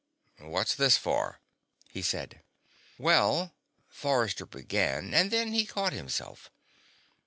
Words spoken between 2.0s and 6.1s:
said. "Well" Forrester began, and then caught